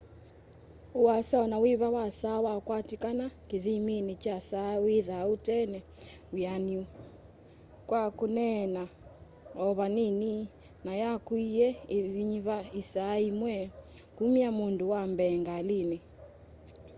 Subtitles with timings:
[1.03, 5.79] uasa onawĩva wa saa wakwatĩkana kĩthĩmĩnĩ kya saa wĩthaa ũtena
[6.35, 6.83] wĩanĩũ
[7.87, 8.83] kwa kũneena
[9.63, 10.33] o vanĩnĩ
[10.85, 11.67] na yakũĩe
[11.97, 13.55] ĩĩnyĩva ĩsaa yĩmwe
[14.17, 15.97] kũmya mũndũ wa mbee ngalĩnĩ